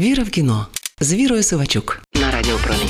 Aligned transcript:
Віра 0.00 0.22
в 0.22 0.30
кіно 0.30 0.66
з 1.00 1.14
Вірою 1.14 1.42
Сивачук 1.42 2.02
на 2.14 2.30
радіопромінь. 2.30 2.88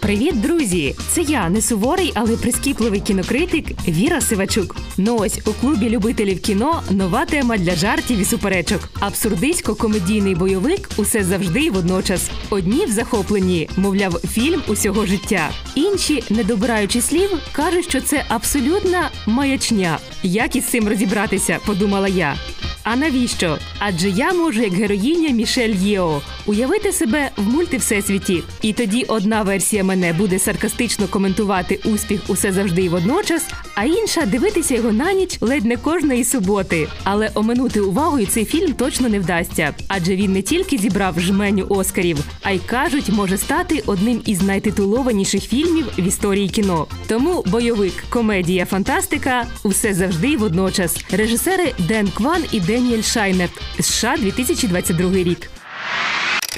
Привіт, 0.00 0.40
друзі! 0.40 0.96
Це 1.08 1.22
я 1.22 1.48
не 1.48 1.62
суворий, 1.62 2.12
але 2.14 2.36
прискіпливий 2.36 3.00
кінокритик 3.00 3.66
Віра 3.88 4.20
Сивачук. 4.20 4.76
Ну 4.96 5.16
ось 5.16 5.38
у 5.46 5.52
клубі 5.52 5.90
любителів 5.90 6.42
кіно 6.42 6.82
нова 6.90 7.24
тема 7.24 7.58
для 7.58 7.76
жартів 7.76 8.18
і 8.18 8.24
суперечок. 8.24 8.80
Абсурдистсько-комедійний 9.00 10.36
бойовик 10.36 10.88
усе 10.96 11.24
завжди 11.24 11.60
і 11.60 11.70
водночас. 11.70 12.30
Одні 12.50 12.86
в 12.86 12.90
захопленні, 12.90 13.68
мовляв, 13.76 14.12
фільм 14.12 14.62
усього 14.68 15.06
життя. 15.06 15.50
Інші, 15.74 16.22
не 16.30 16.44
добираючи 16.44 17.00
слів, 17.00 17.30
кажуть, 17.52 17.88
що 17.88 18.00
це 18.00 18.24
абсолютна 18.28 19.10
маячня. 19.26 19.98
Як 20.22 20.56
із 20.56 20.64
цим 20.64 20.88
розібратися, 20.88 21.58
подумала 21.66 22.08
я. 22.08 22.36
А 22.82 22.96
навіщо? 22.96 23.58
Адже 23.82 24.08
я 24.08 24.32
можу, 24.32 24.62
як 24.62 24.72
героїня 24.72 25.30
Мішель 25.30 25.74
Єо, 25.74 26.20
уявити 26.46 26.92
себе 26.92 27.30
в 27.36 27.42
мультивсесвіті. 27.42 28.42
І 28.62 28.72
тоді 28.72 29.04
одна 29.08 29.42
версія 29.42 29.84
мене 29.84 30.12
буде 30.12 30.38
саркастично 30.38 31.06
коментувати 31.06 31.80
успіх 31.84 32.20
усе 32.28 32.52
завжди 32.52 32.82
і 32.82 32.88
водночас, 32.88 33.46
а 33.74 33.84
інша 33.84 34.26
дивитися 34.26 34.74
його 34.74 34.92
на 34.92 35.12
ніч 35.12 35.38
ледь 35.40 35.64
не 35.64 35.76
кожної 35.76 36.24
суботи. 36.24 36.88
Але 37.04 37.30
оминути 37.34 37.80
увагою 37.80 38.26
цей 38.26 38.44
фільм 38.44 38.72
точно 38.72 39.08
не 39.08 39.20
вдасться, 39.20 39.74
адже 39.88 40.16
він 40.16 40.32
не 40.32 40.42
тільки 40.42 40.78
зібрав 40.78 41.20
жменю 41.20 41.66
Оскарів, 41.68 42.18
а 42.42 42.50
й 42.50 42.58
кажуть, 42.58 43.08
може 43.08 43.36
стати 43.36 43.82
одним 43.86 44.22
із 44.26 44.42
найтитулованіших 44.42 45.42
фільмів 45.42 45.86
в 45.98 46.06
історії 46.06 46.48
кіно. 46.48 46.86
Тому 47.06 47.44
бойовик, 47.46 48.04
комедія, 48.10 48.66
фантастика 48.66 49.46
усе 49.62 49.94
завжди 49.94 50.28
і 50.28 50.36
водночас. 50.36 51.04
Режисери 51.10 51.72
Ден 51.78 52.08
Кван 52.08 52.44
і 52.52 52.60
Деніель 52.60 53.02
Шайнерт 53.02 53.48
США 53.80 54.16
2022 54.18 55.12
рік. 55.12 55.50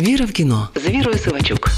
Віра 0.00 0.24
в 0.24 0.32
кіно 0.32 0.68
з 0.74 0.88
Вірою 0.88 1.18
Сивачук. 1.18 1.70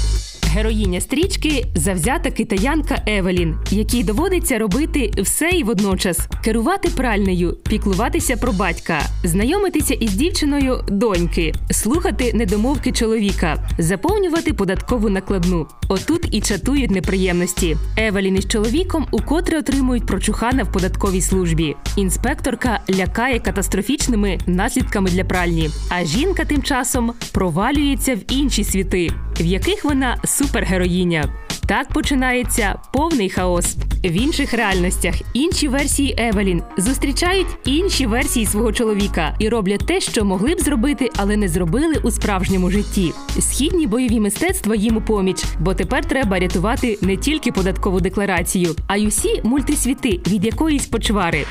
Героїня 0.55 1.01
стрічки 1.01 1.65
завзята 1.75 2.31
китаянка 2.31 3.01
Евелін, 3.07 3.55
якій 3.71 4.03
доводиться 4.03 4.57
робити 4.57 5.11
все 5.17 5.49
і 5.49 5.63
водночас 5.63 6.19
керувати 6.43 6.89
пральнею, 6.89 7.57
піклуватися 7.69 8.37
про 8.37 8.53
батька, 8.53 9.01
знайомитися 9.23 9.93
із 9.93 10.13
дівчиною 10.13 10.83
доньки, 10.87 11.53
слухати 11.71 12.33
недомовки 12.33 12.91
чоловіка, 12.91 13.69
заповнювати 13.77 14.53
податкову 14.53 15.09
накладну. 15.09 15.67
Отут 15.87 16.27
і 16.31 16.41
чатують 16.41 16.91
неприємності. 16.91 17.77
Евелін 17.97 18.35
із 18.35 18.47
чоловіком 18.47 19.07
укотре 19.11 19.59
отримують 19.59 20.05
прочухана 20.05 20.63
в 20.63 20.71
податковій 20.71 21.21
службі. 21.21 21.75
Інспекторка 21.95 22.79
лякає 22.89 23.39
катастрофічними 23.39 24.37
наслідками 24.45 25.09
для 25.09 25.23
пральні. 25.23 25.69
А 25.89 26.03
жінка 26.03 26.45
тим 26.45 26.63
часом 26.63 27.13
провалюється 27.31 28.15
в 28.15 28.19
інші 28.29 28.63
світи, 28.63 29.11
в 29.39 29.45
яких 29.45 29.85
вона 29.85 30.17
супергероїня. 30.23 31.29
Так 31.67 31.87
починається 31.87 32.79
повний 32.93 33.29
хаос. 33.29 33.75
В 34.03 34.11
інших 34.11 34.53
реальностях 34.53 35.15
інші 35.33 35.67
версії 35.67 36.15
Евелін 36.17 36.61
зустрічають 36.77 37.47
інші 37.65 38.05
версії 38.05 38.45
свого 38.45 38.71
чоловіка 38.71 39.35
і 39.39 39.49
роблять 39.49 39.87
те, 39.87 40.01
що 40.01 40.25
могли 40.25 40.55
б 40.55 40.59
зробити, 40.59 41.09
але 41.15 41.37
не 41.37 41.47
зробили 41.47 41.95
у 42.03 42.11
справжньому 42.11 42.71
житті. 42.71 43.13
Східні 43.39 43.87
бойові 43.87 44.19
мистецтва 44.19 44.75
їм 44.75 44.97
у 44.97 45.01
поміч, 45.01 45.43
бо 45.59 45.73
тепер 45.73 46.05
треба 46.05 46.39
рятувати 46.39 46.97
не 47.01 47.17
тільки 47.17 47.51
податкову 47.51 48.01
декларацію, 48.01 48.75
а 48.87 48.97
й 48.97 49.07
усі 49.07 49.41
мультисвіти 49.43 50.19
від 50.27 50.45
якоїсь 50.45 50.87
почвари. 50.87 51.45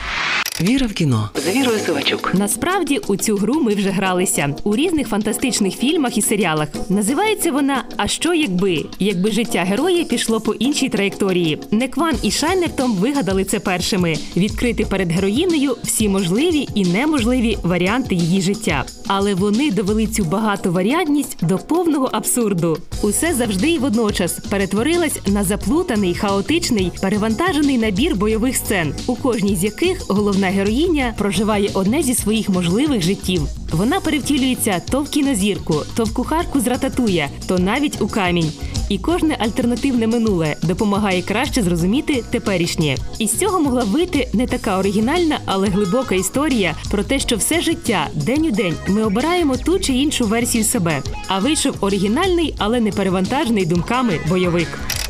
Віра 0.60 0.86
в 0.86 0.92
кіно 0.92 1.30
з 1.34 1.56
Вірою 1.56 1.78
Сивачук. 1.78 2.34
Насправді 2.34 2.98
у 3.06 3.16
цю 3.16 3.36
гру 3.36 3.60
ми 3.60 3.74
вже 3.74 3.90
гралися 3.90 4.54
у 4.64 4.76
різних 4.76 5.08
фантастичних 5.08 5.74
фільмах 5.76 6.18
і 6.18 6.22
серіалах. 6.22 6.68
Називається 6.88 7.52
вона 7.52 7.84
А 7.96 8.08
що 8.08 8.34
якби? 8.34 8.84
Якби 8.98 9.30
життя 9.30 9.62
героя 9.62 10.04
пішло 10.04 10.40
по 10.40 10.54
іншій 10.54 10.88
траєкторії. 10.88 11.58
Некван 11.70 12.14
і 12.22 12.30
Шайнертом 12.30 12.92
вигадали 12.92 13.44
це 13.44 13.60
першими 13.60 14.16
відкрити 14.36 14.84
перед 14.84 15.12
героїнею 15.12 15.76
всі 15.84 16.08
можливі 16.08 16.68
і 16.74 16.84
неможливі 16.84 17.58
варіанти 17.62 18.14
її 18.14 18.40
життя. 18.40 18.84
Але 19.06 19.34
вони 19.34 19.70
довели 19.70 20.06
цю 20.06 20.24
багатоваріантність 20.24 21.36
до 21.42 21.58
повного 21.58 22.08
абсурду. 22.12 22.76
Усе 23.02 23.34
завжди 23.34 23.70
і 23.70 23.78
водночас 23.78 24.32
перетворилось 24.50 25.18
на 25.26 25.44
заплутаний, 25.44 26.14
хаотичний, 26.14 26.92
перевантажений 27.00 27.78
набір 27.78 28.16
бойових 28.16 28.56
сцен, 28.56 28.94
у 29.06 29.14
кожній 29.16 29.56
з 29.56 29.64
яких 29.64 30.04
головна 30.08 30.46
героїня 30.46 31.14
проживає 31.18 31.70
одне 31.74 32.02
зі 32.02 32.14
своїх 32.14 32.48
можливих 32.48 33.02
життів. 33.02 33.42
Вона 33.72 34.00
перевтілюється 34.00 34.82
то 34.90 35.02
в 35.02 35.10
кінозірку, 35.10 35.74
то 35.96 36.04
в 36.04 36.14
кухарку 36.14 36.60
з 36.60 36.66
рататуя, 36.66 37.28
то 37.46 37.58
навіть 37.58 38.02
у 38.02 38.08
камінь. 38.08 38.52
І 38.88 38.98
кожне 38.98 39.36
альтернативне 39.38 40.06
минуле 40.06 40.56
допомагає 40.62 41.22
краще 41.22 41.62
зрозуміти 41.62 42.24
теперішнє. 42.30 42.96
Із 43.18 43.38
цього 43.38 43.60
могла 43.60 43.84
вийти 43.84 44.28
не 44.32 44.46
така 44.46 44.78
оригінальна, 44.78 45.38
але 45.46 45.68
глибока 45.68 46.14
історія 46.14 46.74
про 46.90 47.02
те, 47.02 47.18
що 47.18 47.36
все 47.36 47.60
життя, 47.60 48.08
день 48.14 48.46
у 48.46 48.50
день, 48.50 48.74
ми 48.88 49.04
обираємо 49.04 49.56
ту 49.56 49.78
чи 49.78 49.92
іншу 49.92 50.24
версію 50.24 50.64
себе. 50.64 51.02
А 51.28 51.38
вийшов 51.38 51.74
оригінальний, 51.80 52.54
але 52.58 52.80
не 52.80 52.90
перевантажений 52.90 53.66
думками 53.66 54.20
бойовик. 54.28 54.68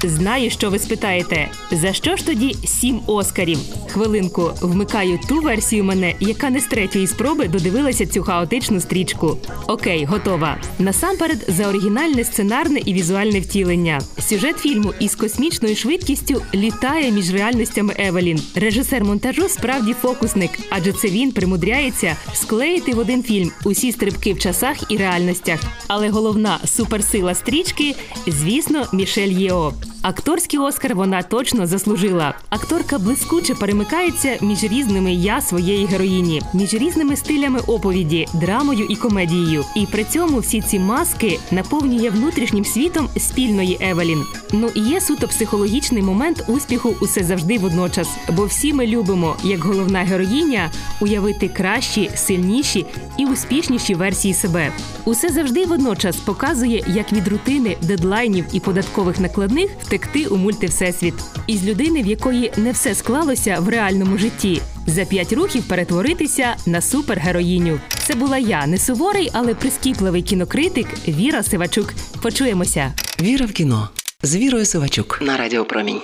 Знаю, 0.09 0.50
що 0.50 0.70
ви 0.70 0.78
спитаєте, 0.78 1.48
за 1.70 1.92
що 1.92 2.16
ж 2.16 2.26
тоді 2.26 2.56
сім 2.65 3.00
оскарів? 3.06 3.59
Хвилинку 3.88 4.50
вмикаю 4.60 5.19
ту 5.28 5.41
версію 5.41 5.84
мене, 5.84 6.15
яка 6.20 6.50
не 6.50 6.60
з 6.60 6.66
третьої 6.66 7.06
спроби 7.06 7.48
додивилася 7.48 8.06
цю 8.06 8.22
хаотичну 8.22 8.81
стрічку. 8.81 9.38
Окей, 9.66 10.04
готова. 10.04 10.56
Насамперед 10.78 11.44
за 11.48 11.69
оригінальне 11.69 12.25
сценарне 12.25 12.81
і 12.84 12.94
візуальне 12.94 13.41
втілення. 13.41 14.00
Сюжет 14.19 14.59
фільму 14.59 14.93
із 15.00 15.14
космічною 15.14 15.76
швидкістю 15.76 16.43
літає 16.54 17.10
між 17.10 17.32
реальностями 17.32 17.94
Евелін. 17.98 18.41
Режисер 18.54 19.04
монтажу 19.04 19.48
справді 19.48 19.93
фокусник, 19.93 20.50
адже 20.70 20.93
це 20.93 21.09
він 21.09 21.32
примудряється 21.32 22.16
склеїти 22.34 22.94
в 22.94 22.98
один 22.98 23.22
фільм 23.22 23.50
усі 23.64 23.93
стрибки 23.93 24.32
в 24.32 24.38
часах 24.38 24.76
і 24.91 24.97
реальностях. 24.97 25.60
Але 25.87 26.09
головна 26.09 26.59
суперсила 26.64 27.34
стрічки, 27.34 27.94
звісно, 28.26 28.87
Мішель 28.93 29.28
Єо. 29.28 29.72
Акторський 30.04 30.59
Оскар 30.59 30.94
вона 30.94 31.22
точно 31.22 31.66
заслужила. 31.66 32.34
Акторка 32.48 32.98
блискуче 32.98 33.54
перемикається 33.54 34.38
між 34.41 34.65
різними 34.65 35.12
я 35.12 35.41
своєї 35.41 35.87
героїні, 35.87 36.42
між 36.54 36.75
різними 36.75 37.16
стилями 37.16 37.60
оповіді, 37.66 38.26
драмою 38.34 38.87
і 38.88 38.97
комедією. 38.97 39.64
І 39.76 39.87
при 39.87 40.04
цьому 40.04 40.38
всі 40.38 40.60
ці 40.60 40.78
маски 40.78 41.38
наповнює 41.50 42.10
внутрішнім 42.10 42.64
світом 42.64 43.09
спільної 43.16 43.78
Евелін. 43.81 44.25
Ну 44.53 44.70
і 44.75 44.81
є 44.81 45.00
суто 45.00 45.28
психологічний 45.28 46.03
момент 46.03 46.44
успіху 46.48 46.94
усе 47.00 47.25
завжди 47.25 47.59
водночас. 47.59 48.09
Бо 48.32 48.44
всі 48.44 48.72
ми 48.72 48.87
любимо, 48.87 49.37
як 49.44 49.64
головна 49.64 49.98
героїня, 49.98 50.70
уявити 51.00 51.48
кращі, 51.48 52.10
сильніші 52.14 52.87
і 53.19 53.26
успішніші 53.26 53.94
версії 53.94 54.34
себе. 54.34 54.72
Усе 55.04 55.28
завжди 55.28 55.66
водночас 55.66 56.16
показує, 56.16 56.84
як 56.87 57.12
від 57.12 57.28
рутини, 57.28 57.76
дедлайнів 57.82 58.44
і 58.53 58.60
податкових 58.60 59.20
накладних 59.20 59.70
втекти 59.94 60.27
у 60.27 60.37
мультивсесвіт. 60.37 61.15
Із 61.47 61.65
людини, 61.65 62.03
в 62.03 62.06
якої 62.06 62.53
не 62.56 62.72
все 62.72 62.94
склалося 62.94 63.56
в 63.60 63.69
реальному 63.69 64.19
житті, 64.19 64.62
за 64.87 65.05
п'ять 65.05 65.32
років 65.32 65.69
перетворитися 65.69 66.56
на 66.66 66.81
супергероїню. 66.81 67.81
Це 68.06 68.15
була 68.15 68.38
я, 68.38 68.66
не 68.66 68.78
суворий, 68.78 69.31
але 69.32 69.55
прискіпливий 69.55 70.22
кінокритик 70.22 70.87
Віра 71.09 71.43
Сивачук. 71.43 71.94
Почуємося. 72.22 72.94
Віра 73.21 73.47
в 73.47 73.53
кіно 73.53 73.88
з 74.22 74.37
Вірою 74.37 74.65
Сивачук 74.65 75.19
на 75.22 75.37
Радіо 75.37 75.65
Промінь. 75.65 76.00